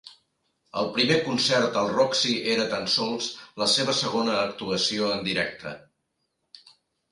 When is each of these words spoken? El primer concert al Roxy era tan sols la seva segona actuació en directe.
El 0.83 0.87
primer 0.95 1.17
concert 1.27 1.77
al 1.81 1.89
Roxy 1.97 2.33
era 2.55 2.65
tan 2.73 2.89
sols 2.95 3.29
la 3.65 3.69
seva 3.75 3.97
segona 4.01 4.35
actuació 4.47 5.13
en 5.19 5.25
directe. 5.31 5.77